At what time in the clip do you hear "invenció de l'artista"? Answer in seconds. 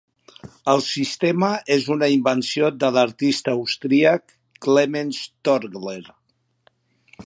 2.15-3.55